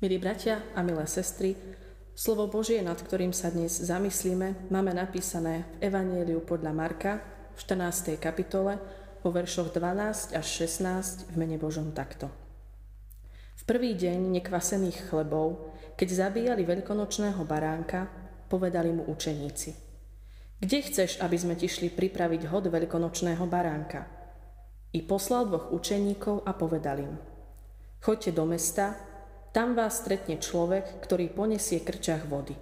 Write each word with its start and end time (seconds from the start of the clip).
Milí 0.00 0.16
bratia 0.16 0.64
a 0.72 0.80
milé 0.80 1.04
sestry, 1.04 1.52
slovo 2.16 2.48
Božie, 2.48 2.80
nad 2.80 2.96
ktorým 2.96 3.36
sa 3.36 3.52
dnes 3.52 3.84
zamyslíme, 3.84 4.72
máme 4.72 4.96
napísané 4.96 5.68
v 5.76 5.92
Evanieliu 5.92 6.40
podľa 6.40 6.72
Marka 6.72 7.20
v 7.52 7.60
14. 7.60 8.16
kapitole 8.16 8.80
vo 9.20 9.28
veršoch 9.28 9.76
12 9.76 10.32
až 10.32 10.46
16 10.64 11.28
v 11.28 11.34
mene 11.36 11.60
Božom 11.60 11.92
takto. 11.92 12.32
V 13.60 13.62
prvý 13.68 13.92
deň 13.92 14.40
nekvasených 14.40 15.12
chlebov, 15.12 15.76
keď 16.00 16.32
zabíjali 16.32 16.64
veľkonočného 16.64 17.44
baránka, 17.44 18.08
povedali 18.48 18.96
mu 18.96 19.04
učeníci. 19.04 19.76
Kde 20.64 20.78
chceš, 20.80 21.20
aby 21.20 21.36
sme 21.36 21.60
ti 21.60 21.68
šli 21.68 21.92
pripraviť 21.92 22.48
hod 22.48 22.72
veľkonočného 22.72 23.44
baránka? 23.44 24.08
I 24.96 25.04
poslal 25.04 25.44
dvoch 25.44 25.68
učeníkov 25.76 26.48
a 26.48 26.56
povedal 26.56 27.04
im. 27.04 27.20
Choďte 28.00 28.32
do 28.32 28.48
mesta 28.48 29.09
tam 29.50 29.74
vás 29.74 29.98
stretne 29.98 30.38
človek, 30.38 31.02
ktorý 31.02 31.26
ponesie 31.34 31.82
krčach 31.82 32.22
vody. 32.30 32.54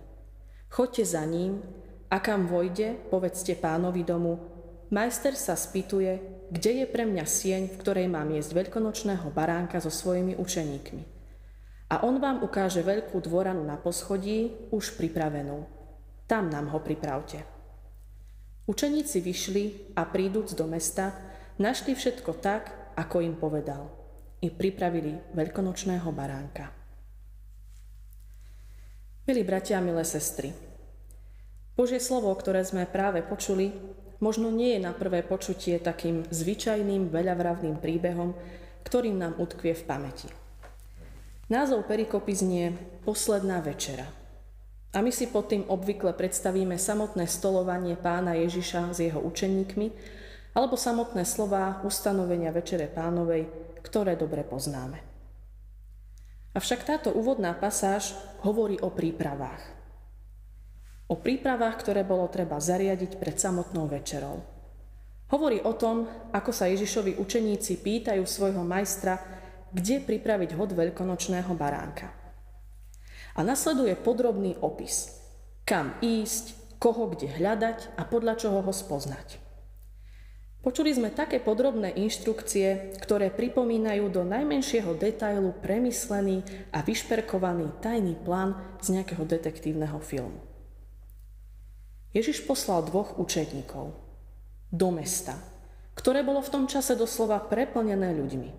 Choďte 0.73 1.05
za 1.05 1.25
ním 1.29 1.61
a 2.09 2.17
kam 2.21 2.49
vojde, 2.49 2.97
povedzte 3.13 3.57
pánovi 3.61 4.05
domu, 4.05 4.41
majster 4.89 5.37
sa 5.37 5.53
spýtuje, 5.53 6.41
kde 6.49 6.85
je 6.85 6.87
pre 6.89 7.05
mňa 7.05 7.25
sieň, 7.29 7.63
v 7.69 7.77
ktorej 7.77 8.09
mám 8.09 8.33
jesť 8.33 8.65
veľkonočného 8.65 9.29
baránka 9.37 9.85
so 9.85 9.93
svojimi 9.93 10.41
učeníkmi. 10.41 11.03
A 11.93 12.05
on 12.05 12.21
vám 12.21 12.41
ukáže 12.45 12.81
veľkú 12.85 13.21
dvoranu 13.21 13.65
na 13.65 13.77
poschodí, 13.77 14.69
už 14.73 14.97
pripravenú. 14.97 15.65
Tam 16.29 16.49
nám 16.49 16.73
ho 16.73 16.81
pripravte. 16.81 17.45
Učeníci 18.69 19.25
vyšli 19.25 19.65
a 19.97 20.05
príduc 20.05 20.53
do 20.53 20.69
mesta, 20.69 21.17
našli 21.57 21.97
všetko 21.97 22.37
tak, 22.41 22.93
ako 22.97 23.25
im 23.25 23.37
povedal. 23.37 23.89
I 24.45 24.53
pripravili 24.53 25.33
veľkonočného 25.33 26.09
baránka. 26.13 26.78
Milí 29.29 29.45
bratia 29.45 29.77
milé 29.85 30.09
sestry, 30.09 30.57
Božie 31.77 32.01
slovo, 32.01 32.33
ktoré 32.33 32.65
sme 32.65 32.89
práve 32.89 33.21
počuli, 33.21 33.77
možno 34.25 34.49
nie 34.49 34.73
je 34.73 34.81
na 34.81 34.97
prvé 34.97 35.21
počutie 35.21 35.77
takým 35.77 36.25
zvyčajným, 36.33 37.13
veľavravným 37.13 37.77
príbehom, 37.77 38.33
ktorým 38.89 39.21
nám 39.21 39.37
utkvie 39.37 39.77
v 39.77 39.85
pamäti. 39.85 40.33
Názov 41.53 41.85
perikopy 41.85 42.33
znie 42.33 42.67
Posledná 43.05 43.61
večera. 43.61 44.09
A 44.97 45.05
my 45.05 45.13
si 45.13 45.29
pod 45.29 45.53
tým 45.53 45.69
obvykle 45.69 46.17
predstavíme 46.17 46.81
samotné 46.81 47.29
stolovanie 47.29 48.01
pána 48.01 48.33
Ježiša 48.33 48.97
s 48.97 49.05
jeho 49.05 49.21
učeníkmi, 49.21 49.93
alebo 50.57 50.81
samotné 50.81 51.29
slová 51.29 51.85
ustanovenia 51.85 52.49
Večere 52.49 52.89
pánovej, 52.89 53.45
ktoré 53.85 54.17
dobre 54.17 54.41
poznáme. 54.41 55.08
Avšak 56.59 56.83
táto 56.83 57.15
úvodná 57.15 57.55
pasáž 57.55 58.19
hovorí 58.43 58.83
o 58.83 58.91
prípravách. 58.91 59.63
O 61.07 61.15
prípravách, 61.15 61.79
ktoré 61.87 62.03
bolo 62.03 62.27
treba 62.27 62.59
zariadiť 62.59 63.15
pred 63.23 63.39
samotnou 63.39 63.87
večerou. 63.87 64.43
Hovorí 65.31 65.63
o 65.63 65.71
tom, 65.79 66.11
ako 66.35 66.51
sa 66.51 66.67
Ježišovi 66.67 67.15
učeníci 67.23 67.79
pýtajú 67.79 68.27
svojho 68.27 68.67
majstra, 68.67 69.23
kde 69.71 70.03
pripraviť 70.03 70.59
hod 70.59 70.75
veľkonočného 70.75 71.55
baránka. 71.55 72.11
A 73.39 73.47
nasleduje 73.47 73.95
podrobný 73.95 74.59
opis, 74.59 75.15
kam 75.63 75.95
ísť, 76.03 76.75
koho 76.83 77.07
kde 77.15 77.39
hľadať 77.39 77.95
a 77.95 78.03
podľa 78.03 78.35
čoho 78.35 78.67
ho 78.67 78.73
spoznať. 78.75 79.48
Počuli 80.69 80.93
sme 80.93 81.09
také 81.09 81.41
podrobné 81.41 81.97
inštrukcie, 81.97 82.93
ktoré 83.01 83.33
pripomínajú 83.33 84.13
do 84.13 84.21
najmenšieho 84.21 85.01
detailu 85.01 85.57
premyslený 85.65 86.45
a 86.77 86.85
vyšperkovaný 86.85 87.81
tajný 87.81 88.13
plán 88.21 88.53
z 88.85 89.01
nejakého 89.01 89.25
detektívneho 89.25 89.97
filmu. 90.05 90.45
Ježiš 92.13 92.45
poslal 92.45 92.85
dvoch 92.85 93.17
učetníkov 93.17 93.97
do 94.69 94.89
mesta, 94.93 95.41
ktoré 95.97 96.21
bolo 96.21 96.45
v 96.45 96.53
tom 96.53 96.65
čase 96.69 96.93
doslova 97.01 97.41
preplnené 97.49 98.13
ľuďmi. 98.13 98.51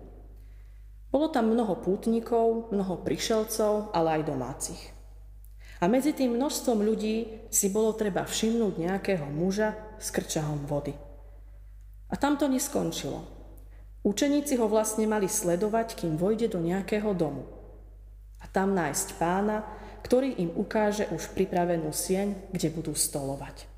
Bolo 1.14 1.30
tam 1.30 1.54
mnoho 1.54 1.78
pútnikov, 1.78 2.74
mnoho 2.74 3.06
prišelcov, 3.06 3.94
ale 3.94 4.18
aj 4.18 4.22
domácich. 4.26 4.82
A 5.78 5.86
medzi 5.86 6.10
tým 6.10 6.34
množstvom 6.34 6.82
ľudí 6.82 7.46
si 7.54 7.70
bolo 7.70 7.94
treba 7.94 8.26
všimnúť 8.26 8.82
nejakého 8.82 9.30
muža 9.30 9.78
s 10.02 10.10
krčahom 10.10 10.66
vody– 10.66 10.90
a 12.10 12.14
tam 12.18 12.34
to 12.34 12.50
neskončilo. 12.50 13.22
Učeníci 14.02 14.58
ho 14.58 14.66
vlastne 14.66 15.06
mali 15.06 15.30
sledovať, 15.30 15.94
kým 15.94 16.18
vojde 16.18 16.50
do 16.50 16.58
nejakého 16.58 17.14
domu. 17.14 17.46
A 18.40 18.48
tam 18.48 18.74
nájsť 18.74 19.08
pána, 19.20 19.62
ktorý 20.02 20.40
im 20.40 20.50
ukáže 20.56 21.06
už 21.12 21.36
pripravenú 21.36 21.92
sieň, 21.92 22.50
kde 22.50 22.68
budú 22.72 22.96
stolovať. 22.96 23.68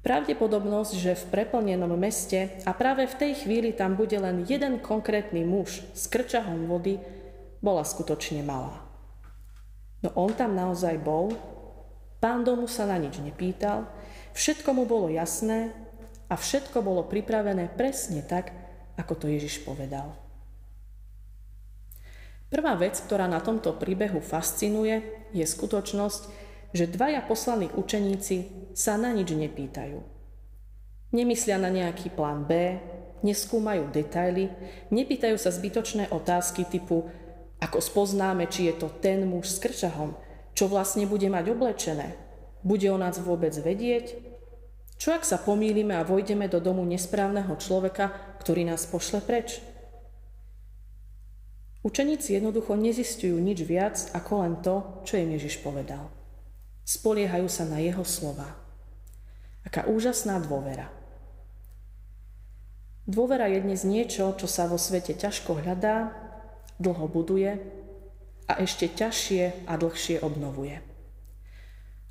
Pravdepodobnosť, 0.00 0.92
že 0.96 1.12
v 1.12 1.28
preplnenom 1.28 1.92
meste 1.92 2.56
a 2.64 2.72
práve 2.72 3.04
v 3.04 3.18
tej 3.20 3.32
chvíli 3.44 3.76
tam 3.76 4.00
bude 4.00 4.16
len 4.16 4.48
jeden 4.48 4.80
konkrétny 4.80 5.44
muž 5.44 5.84
s 5.92 6.08
krčahom 6.08 6.64
vody, 6.64 6.96
bola 7.60 7.84
skutočne 7.84 8.40
malá. 8.40 8.80
No 10.00 10.08
on 10.16 10.32
tam 10.32 10.56
naozaj 10.56 10.96
bol, 11.04 11.36
pán 12.16 12.48
domu 12.48 12.64
sa 12.64 12.88
na 12.88 12.96
nič 12.96 13.20
nepýtal, 13.20 13.84
všetko 14.32 14.72
mu 14.72 14.88
bolo 14.88 15.12
jasné 15.12 15.76
a 16.30 16.34
všetko 16.38 16.80
bolo 16.80 17.02
pripravené 17.10 17.74
presne 17.74 18.22
tak, 18.22 18.54
ako 18.94 19.12
to 19.18 19.26
Ježiš 19.26 19.66
povedal. 19.66 20.14
Prvá 22.50 22.74
vec, 22.74 22.98
ktorá 22.98 23.30
na 23.30 23.42
tomto 23.42 23.74
príbehu 23.78 24.22
fascinuje, 24.22 25.02
je 25.30 25.46
skutočnosť, 25.46 26.22
že 26.70 26.90
dvaja 26.90 27.22
poslaní 27.26 27.70
učeníci 27.70 28.70
sa 28.74 28.94
na 28.94 29.10
nič 29.10 29.34
nepýtajú. 29.34 29.98
Nemyslia 31.10 31.58
na 31.58 31.70
nejaký 31.70 32.14
plán 32.14 32.46
B, 32.46 32.78
neskúmajú 33.26 33.90
detaily, 33.90 34.50
nepýtajú 34.94 35.34
sa 35.38 35.50
zbytočné 35.50 36.10
otázky 36.14 36.66
typu 36.66 37.10
ako 37.60 37.78
spoznáme, 37.82 38.48
či 38.48 38.72
je 38.72 38.74
to 38.78 38.88
ten 39.02 39.26
muž 39.28 39.50
s 39.50 39.58
krčahom, 39.60 40.16
čo 40.56 40.66
vlastne 40.66 41.04
bude 41.04 41.28
mať 41.28 41.44
oblečené, 41.52 42.16
bude 42.64 42.88
o 42.88 42.98
nás 42.98 43.20
vôbec 43.20 43.52
vedieť, 43.52 44.29
čo 45.00 45.16
ak 45.16 45.24
sa 45.24 45.40
pomýlime 45.40 45.96
a 45.96 46.04
vojdeme 46.04 46.44
do 46.52 46.60
domu 46.60 46.84
nesprávneho 46.84 47.56
človeka, 47.56 48.36
ktorý 48.44 48.68
nás 48.68 48.84
pošle 48.84 49.24
preč? 49.24 49.64
Učeníci 51.80 52.36
jednoducho 52.36 52.76
nezistujú 52.76 53.40
nič 53.40 53.64
viac 53.64 53.96
ako 54.12 54.32
len 54.44 54.60
to, 54.60 55.00
čo 55.08 55.16
im 55.16 55.32
Ježiš 55.32 55.64
povedal. 55.64 56.12
Spoliehajú 56.84 57.48
sa 57.48 57.64
na 57.64 57.80
jeho 57.80 58.04
slova. 58.04 58.52
Aká 59.64 59.88
úžasná 59.88 60.36
dôvera. 60.44 60.92
Dôvera 63.08 63.48
je 63.48 63.64
dnes 63.64 63.80
niečo, 63.88 64.36
čo 64.36 64.44
sa 64.44 64.68
vo 64.68 64.76
svete 64.76 65.16
ťažko 65.16 65.64
hľadá, 65.64 66.12
dlho 66.76 67.08
buduje 67.08 67.56
a 68.44 68.52
ešte 68.60 68.92
ťažšie 68.92 69.64
a 69.64 69.72
dlhšie 69.80 70.20
obnovuje. 70.20 70.89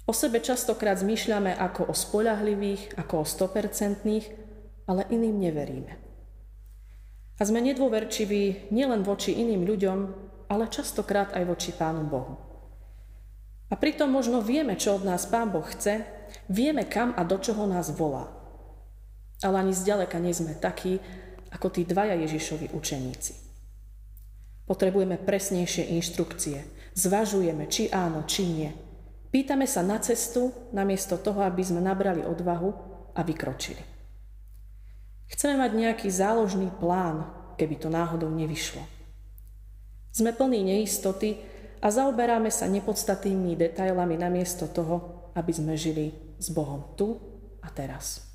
O 0.09 0.13
sebe 0.13 0.41
častokrát 0.41 0.97
zmýšľame 0.97 1.53
ako 1.53 1.93
o 1.93 1.93
spoľahlivých, 1.93 2.97
ako 2.97 3.21
o 3.21 3.29
stopercentných, 3.29 4.25
ale 4.89 5.05
iným 5.13 5.37
neveríme. 5.37 5.93
A 7.37 7.41
sme 7.45 7.61
nedôverčiví 7.61 8.73
nielen 8.73 9.05
voči 9.05 9.37
iným 9.37 9.69
ľuďom, 9.69 9.99
ale 10.49 10.65
častokrát 10.65 11.37
aj 11.37 11.45
voči 11.45 11.77
Pánu 11.77 12.09
Bohu. 12.09 12.41
A 13.69 13.77
pritom 13.77 14.09
možno 14.09 14.41
vieme, 14.41 14.73
čo 14.81 14.97
od 14.97 15.05
nás 15.05 15.29
Pán 15.29 15.53
Boh 15.53 15.69
chce, 15.69 16.01
vieme 16.49 16.89
kam 16.89 17.13
a 17.13 17.21
do 17.21 17.37
čoho 17.37 17.69
nás 17.69 17.93
volá. 17.93 18.33
Ale 19.45 19.61
ani 19.61 19.77
zďaleka 19.77 20.17
nie 20.17 20.33
sme 20.33 20.57
takí, 20.57 20.97
ako 21.53 21.69
tí 21.69 21.85
dvaja 21.85 22.17
Ježišovi 22.17 22.73
učeníci. 22.73 23.33
Potrebujeme 24.65 25.21
presnejšie 25.21 25.93
inštrukcie. 26.01 26.65
Zvažujeme, 26.97 27.69
či 27.69 27.93
áno, 27.93 28.25
či 28.25 28.49
nie– 28.49 28.71
Pýtame 29.29 29.69
sa 29.69 29.85
na 29.85 30.01
cestu, 30.01 30.49
namiesto 30.73 31.21
toho, 31.21 31.45
aby 31.45 31.61
sme 31.61 31.85
nabrali 31.85 32.25
odvahu 32.25 32.69
a 33.13 33.21
vykročili. 33.21 33.81
Chceme 35.29 35.61
mať 35.61 35.71
nejaký 35.77 36.09
záložný 36.09 36.73
plán, 36.81 37.29
keby 37.53 37.77
to 37.77 37.93
náhodou 37.93 38.33
nevyšlo. 38.33 38.81
Sme 40.09 40.33
plní 40.33 40.65
neistoty 40.65 41.37
a 41.77 41.93
zaoberáme 41.93 42.49
sa 42.49 42.65
nepodstatnými 42.65 43.53
detailami 43.53 44.17
namiesto 44.17 44.65
toho, 44.65 45.29
aby 45.37 45.53
sme 45.53 45.77
žili 45.77 46.09
s 46.41 46.49
Bohom 46.49 46.97
tu 46.97 47.21
a 47.61 47.69
teraz. 47.69 48.25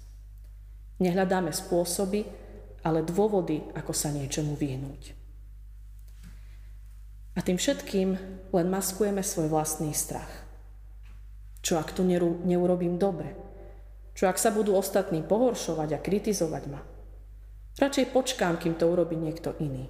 Nehľadáme 1.02 1.50
spôsoby, 1.50 2.22
ale 2.86 3.02
dôvody, 3.02 3.66
ako 3.74 3.90
sa 3.90 4.14
niečomu 4.14 4.54
vyhnúť. 4.54 5.16
A 7.34 7.42
tým 7.42 7.58
všetkým 7.58 8.08
len 8.54 8.66
maskujeme 8.70 9.18
svoj 9.26 9.50
vlastný 9.50 9.90
strach. 9.90 10.43
Čo 11.64 11.80
ak 11.80 11.96
to 11.96 12.04
neurobím 12.44 13.00
dobre? 13.00 13.32
Čo 14.12 14.28
ak 14.28 14.36
sa 14.36 14.52
budú 14.52 14.76
ostatní 14.76 15.24
pohoršovať 15.24 15.96
a 15.96 16.02
kritizovať 16.04 16.64
ma? 16.68 16.84
Radšej 17.80 18.12
počkám, 18.12 18.60
kým 18.60 18.76
to 18.76 18.84
urobí 18.86 19.16
niekto 19.16 19.56
iný. 19.58 19.88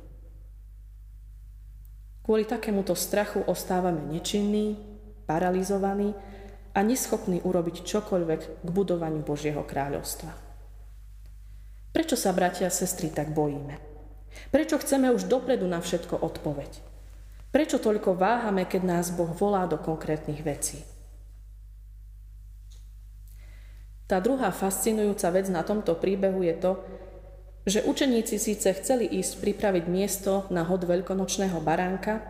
Kvôli 2.25 2.47
takémuto 2.49 2.97
strachu 2.97 3.44
ostávame 3.44 4.00
nečinní, 4.06 4.81
paralizovaní 5.29 6.17
a 6.73 6.81
neschopní 6.81 7.44
urobiť 7.44 7.85
čokoľvek 7.85 8.41
k 8.65 8.69
budovaniu 8.70 9.20
Božieho 9.20 9.61
kráľovstva. 9.67 10.32
Prečo 11.93 12.17
sa, 12.17 12.32
bratia 12.32 12.70
a 12.70 12.73
sestry, 12.73 13.12
tak 13.12 13.37
bojíme? 13.37 13.77
Prečo 14.49 14.81
chceme 14.81 15.12
už 15.12 15.29
dopredu 15.29 15.69
na 15.69 15.85
všetko 15.85 16.23
odpoveď? 16.23 16.70
Prečo 17.53 17.77
toľko 17.77 18.17
váhame, 18.17 18.65
keď 18.65 18.82
nás 18.82 19.12
Boh 19.12 19.31
volá 19.37 19.69
do 19.69 19.77
konkrétnych 19.77 20.41
vecí? 20.41 20.94
Tá 24.05 24.21
druhá 24.21 24.53
fascinujúca 24.53 25.33
vec 25.33 25.49
na 25.49 25.65
tomto 25.65 25.97
príbehu 25.97 26.45
je 26.45 26.55
to, 26.61 26.73
že 27.65 27.81
učeníci 27.89 28.37
síce 28.37 28.69
chceli 28.77 29.09
ísť 29.09 29.41
pripraviť 29.41 29.85
miesto 29.89 30.45
na 30.53 30.69
hod 30.69 30.85
veľkonočného 30.85 31.56
baránka, 31.65 32.21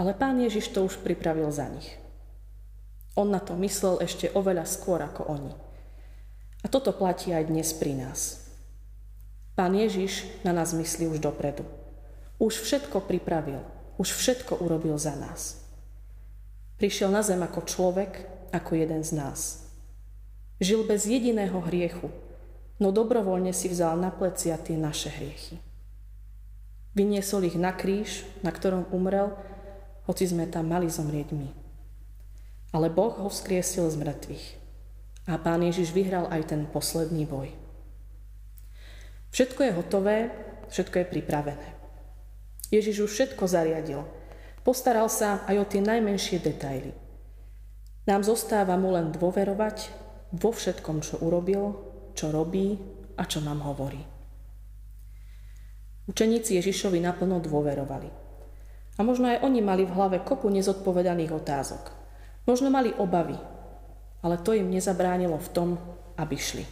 ale 0.00 0.16
pán 0.16 0.40
Ježiš 0.40 0.72
to 0.72 0.88
už 0.88 1.04
pripravil 1.04 1.52
za 1.52 1.68
nich. 1.68 2.00
On 3.16 3.28
na 3.28 3.40
to 3.40 3.52
myslel 3.60 4.00
ešte 4.00 4.32
oveľa 4.32 4.64
skôr 4.64 5.00
ako 5.04 5.28
oni. 5.28 5.52
A 6.64 6.66
toto 6.72 6.92
platí 6.96 7.36
aj 7.36 7.48
dnes 7.52 7.76
pri 7.76 7.92
nás. 7.96 8.48
Pán 9.56 9.72
Ježiš 9.76 10.24
na 10.44 10.52
nás 10.52 10.72
myslí 10.72 11.12
už 11.16 11.20
dopredu. 11.20 11.64
Už 12.36 12.60
všetko 12.60 13.04
pripravil, 13.04 13.60
už 13.96 14.12
všetko 14.12 14.60
urobil 14.60 14.96
za 15.00 15.16
nás. 15.16 15.64
Prišiel 16.76 17.08
na 17.08 17.24
zem 17.24 17.40
ako 17.40 17.64
človek, 17.64 18.28
ako 18.52 18.76
jeden 18.76 19.00
z 19.00 19.16
nás. 19.16 19.65
Žil 20.56 20.88
bez 20.88 21.04
jediného 21.04 21.60
hriechu, 21.68 22.08
no 22.80 22.88
dobrovoľne 22.88 23.52
si 23.52 23.68
vzal 23.68 24.00
na 24.00 24.08
plecia 24.08 24.56
tie 24.56 24.76
naše 24.76 25.12
hriechy. 25.12 25.60
Vyniesol 26.96 27.44
ich 27.52 27.60
na 27.60 27.76
kríž, 27.76 28.24
na 28.40 28.48
ktorom 28.48 28.88
umrel, 28.88 29.36
hoci 30.08 30.24
sme 30.24 30.48
tam 30.48 30.72
mali 30.72 30.88
zomrieť 30.88 31.36
my. 31.36 31.48
Ale 32.72 32.88
Boh 32.88 33.12
ho 33.20 33.28
vzkriesil 33.28 33.84
z 33.92 34.00
mŕtvych. 34.00 34.46
A 35.28 35.36
pán 35.36 35.60
Ježiš 35.60 35.92
vyhral 35.92 36.30
aj 36.32 36.56
ten 36.56 36.64
posledný 36.64 37.28
boj. 37.28 37.52
Všetko 39.34 39.60
je 39.60 39.76
hotové, 39.76 40.16
všetko 40.72 41.04
je 41.04 41.06
pripravené. 41.12 41.68
Ježiš 42.72 43.04
už 43.04 43.10
všetko 43.12 43.44
zariadil. 43.44 44.08
Postaral 44.64 45.12
sa 45.12 45.44
aj 45.44 45.56
o 45.60 45.68
tie 45.68 45.84
najmenšie 45.84 46.40
detaily. 46.40 46.96
Nám 48.08 48.24
zostáva 48.24 48.78
mu 48.80 48.94
len 48.94 49.12
dôverovať 49.12 50.05
vo 50.32 50.50
všetkom, 50.50 51.04
čo 51.04 51.22
urobil 51.22 51.86
čo 52.16 52.32
robí 52.32 52.80
a 53.20 53.22
čo 53.28 53.44
nám 53.44 53.60
hovorí. 53.60 54.00
Učeníci 56.08 56.56
Ježišovi 56.56 57.04
naplno 57.04 57.44
dôverovali. 57.44 58.08
A 58.96 59.04
možno 59.04 59.28
aj 59.28 59.44
oni 59.44 59.60
mali 59.60 59.84
v 59.84 59.92
hlave 59.92 60.24
kopu 60.24 60.48
nezodpovedaných 60.48 61.36
otázok. 61.36 61.92
Možno 62.48 62.72
mali 62.72 62.96
obavy, 62.96 63.36
ale 64.24 64.40
to 64.40 64.56
im 64.56 64.72
nezabránilo 64.72 65.36
v 65.36 65.52
tom, 65.52 65.68
aby 66.16 66.36
šli. 66.40 66.64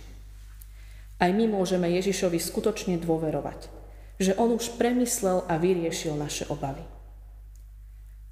Aj 1.21 1.29
my 1.29 1.45
môžeme 1.45 1.93
Ježišovi 1.93 2.41
skutočne 2.41 2.97
dôverovať, 2.97 3.69
že 4.17 4.33
on 4.41 4.57
už 4.57 4.81
premyslel 4.81 5.45
a 5.45 5.61
vyriešil 5.61 6.17
naše 6.17 6.49
obavy. 6.49 6.83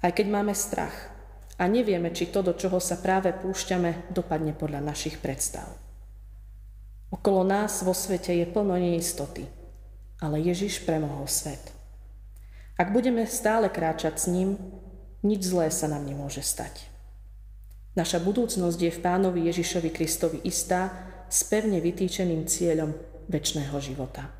Aj 0.01 0.09
keď 0.09 0.25
máme 0.33 0.57
strach 0.57 1.12
a 1.57 1.63
nevieme, 1.69 2.09
či 2.09 2.33
to, 2.33 2.41
do 2.41 2.57
čoho 2.57 2.81
sa 2.81 2.97
práve 2.97 3.29
púšťame, 3.33 4.09
dopadne 4.09 4.57
podľa 4.57 4.81
našich 4.81 5.21
predstav. 5.21 5.69
Okolo 7.13 7.45
nás 7.45 7.85
vo 7.85 7.93
svete 7.93 8.33
je 8.33 8.45
plno 8.49 8.73
neistoty, 8.73 9.45
ale 10.17 10.41
Ježiš 10.41 10.81
premohol 10.81 11.29
svet. 11.29 11.61
Ak 12.73 12.89
budeme 12.89 13.29
stále 13.29 13.69
kráčať 13.69 14.17
s 14.17 14.25
ním, 14.33 14.57
nič 15.21 15.45
zlé 15.45 15.69
sa 15.69 15.85
nám 15.85 16.09
nemôže 16.09 16.41
stať. 16.41 16.89
Naša 17.93 18.17
budúcnosť 18.17 18.79
je 18.81 18.91
v 18.91 19.03
Pánovi 19.05 19.45
Ježišovi 19.45 19.93
Kristovi 19.93 20.41
istá 20.41 20.89
s 21.29 21.45
pevne 21.45 21.77
vytýčeným 21.77 22.49
cieľom 22.49 22.97
väčšného 23.29 23.77
života. 23.77 24.33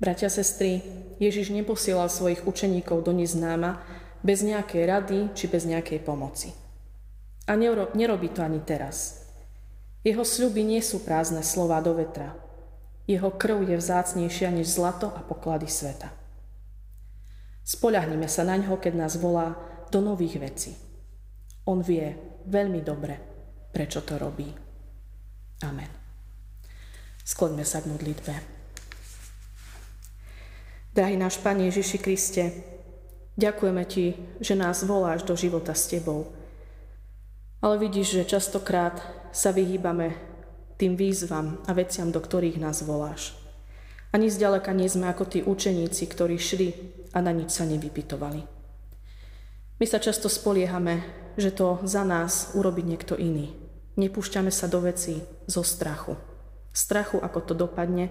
Bratia, 0.00 0.32
sestry, 0.32 0.80
Ježiš 1.20 1.52
neposielal 1.52 2.08
svojich 2.08 2.48
učeníkov 2.48 3.04
do 3.04 3.12
neznáma 3.12 3.84
bez 4.20 4.44
nejakej 4.44 4.82
rady 4.84 5.18
či 5.32 5.48
bez 5.48 5.64
nejakej 5.64 6.00
pomoci. 6.04 6.52
A 7.48 7.56
nerobí 7.58 8.30
to 8.30 8.44
ani 8.44 8.62
teraz. 8.62 9.26
Jeho 10.00 10.24
sľuby 10.24 10.64
nie 10.64 10.80
sú 10.80 11.02
prázdne 11.02 11.44
slova 11.44 11.82
do 11.84 11.92
vetra. 11.92 12.32
Jeho 13.04 13.34
krv 13.34 13.66
je 13.66 13.76
vzácnejšia 13.76 14.54
než 14.54 14.78
zlato 14.78 15.10
a 15.10 15.20
poklady 15.20 15.66
sveta. 15.66 16.14
Spoľahnime 17.66 18.30
sa 18.30 18.46
na 18.46 18.56
ňo, 18.56 18.78
keď 18.78 18.94
nás 18.96 19.18
volá 19.18 19.58
do 19.90 19.98
nových 19.98 20.38
vecí. 20.38 20.72
On 21.66 21.82
vie 21.82 22.16
veľmi 22.46 22.80
dobre, 22.80 23.18
prečo 23.74 24.00
to 24.06 24.16
robí. 24.16 24.48
Amen. 25.66 25.90
Skloňme 27.20 27.66
sa 27.66 27.84
k 27.84 27.90
modlitbe. 27.90 28.34
Drahý 30.90 31.14
náš 31.14 31.38
Pane 31.38 31.70
Ježiši 31.70 31.98
Kriste, 32.02 32.44
ďakujeme 33.40 33.82
Ti, 33.88 34.12
že 34.44 34.52
nás 34.52 34.84
voláš 34.84 35.24
do 35.24 35.32
života 35.32 35.72
s 35.72 35.88
Tebou. 35.88 36.28
Ale 37.64 37.80
vidíš, 37.80 38.20
že 38.20 38.36
častokrát 38.36 39.00
sa 39.32 39.48
vyhýbame 39.56 40.12
tým 40.76 40.96
výzvam 40.96 41.60
a 41.64 41.72
veciam, 41.72 42.12
do 42.12 42.20
ktorých 42.20 42.60
nás 42.60 42.84
voláš. 42.84 43.36
Ani 44.12 44.28
zďaleka 44.28 44.72
nie 44.76 44.88
sme 44.88 45.08
ako 45.08 45.24
tí 45.28 45.38
učeníci, 45.40 46.04
ktorí 46.08 46.36
šli 46.36 46.68
a 47.12 47.20
na 47.24 47.32
nič 47.32 47.56
sa 47.56 47.64
nevypitovali. 47.64 48.42
My 49.80 49.86
sa 49.88 49.96
často 50.02 50.28
spoliehame, 50.28 51.00
že 51.40 51.52
to 51.54 51.80
za 51.88 52.04
nás 52.04 52.52
urobí 52.52 52.84
niekto 52.84 53.16
iný. 53.16 53.56
Nepúšťame 53.96 54.52
sa 54.52 54.68
do 54.68 54.84
vecí 54.84 55.20
zo 55.48 55.64
strachu. 55.64 56.16
Strachu, 56.72 57.20
ako 57.20 57.38
to 57.44 57.54
dopadne 57.56 58.08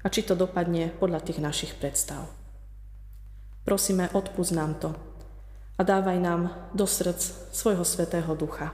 a 0.00 0.06
či 0.08 0.24
to 0.24 0.32
dopadne 0.32 0.92
podľa 0.96 1.20
tých 1.20 1.38
našich 1.40 1.72
predstav. 1.76 2.39
Prosíme, 3.64 4.10
odpúsť 4.10 4.52
nám 4.56 4.72
to 4.80 4.90
a 5.76 5.80
dávaj 5.84 6.18
nám 6.20 6.70
do 6.76 6.84
srdc 6.84 7.52
svojho 7.54 7.84
svetého 7.84 8.32
ducha, 8.36 8.72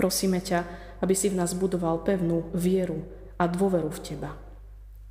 Prosíme 0.00 0.40
ťa, 0.40 0.64
aby 1.04 1.12
si 1.12 1.28
v 1.28 1.36
nás 1.36 1.52
budoval 1.52 2.00
pevnú 2.00 2.48
vieru 2.56 3.04
a 3.36 3.44
dôveru 3.44 3.92
v 3.92 4.00
Teba. 4.00 4.32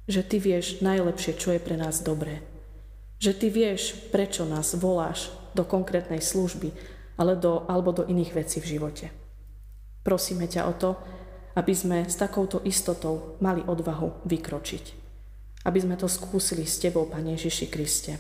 Že 0.09 0.21
Ty 0.25 0.38
vieš 0.41 0.65
najlepšie, 0.81 1.38
čo 1.38 1.53
je 1.53 1.62
pre 1.62 1.77
nás 1.77 2.01
dobré. 2.01 2.41
Že 3.21 3.31
Ty 3.38 3.47
vieš, 3.53 3.81
prečo 4.09 4.50
nás 4.50 4.73
voláš 4.73 5.29
do 5.53 5.62
konkrétnej 5.62 6.25
služby 6.25 6.73
ale 7.19 7.35
do, 7.38 7.69
alebo 7.69 7.91
do 7.93 8.07
iných 8.07 8.31
vecí 8.31 8.57
v 8.63 8.79
živote. 8.79 9.12
Prosíme 10.01 10.50
ťa 10.50 10.65
o 10.65 10.73
to, 10.73 10.95
aby 11.53 11.75
sme 11.75 12.07
s 12.07 12.15
takouto 12.17 12.63
istotou 12.65 13.35
mali 13.43 13.59
odvahu 13.62 14.25
vykročiť. 14.25 14.85
Aby 15.67 15.79
sme 15.83 16.00
to 16.00 16.07
skúsili 16.07 16.63
s 16.63 16.79
Tebou, 16.79 17.05
Pane 17.12 17.35
Ježiši 17.35 17.67
Kriste, 17.67 18.15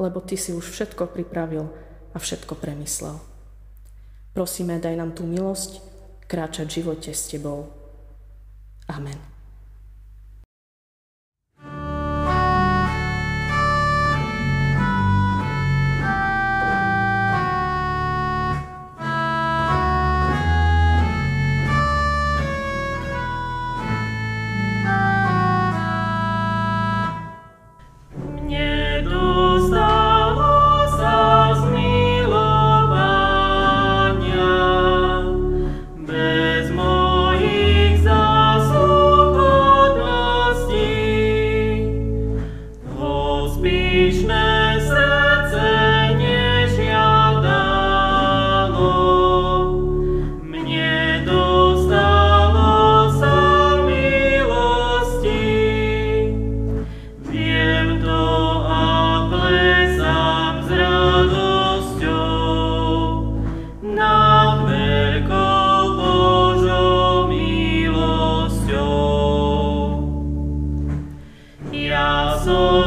lebo 0.00 0.24
Ty 0.24 0.40
si 0.40 0.56
už 0.56 0.64
všetko 0.64 1.12
pripravil 1.12 1.68
a 2.10 2.16
všetko 2.16 2.56
premyslel. 2.56 3.20
Prosíme, 4.32 4.80
daj 4.80 4.96
nám 4.96 5.12
tú 5.12 5.28
milosť, 5.28 5.84
kráčať 6.24 6.66
v 6.72 6.76
živote 6.80 7.10
s 7.12 7.28
Tebou. 7.28 7.68
Amen. 8.88 9.39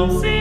i 0.03 0.09
see. 0.09 0.32